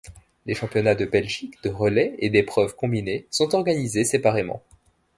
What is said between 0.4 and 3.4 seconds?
Les championnats de Belgique de relais et d'épreuves combinées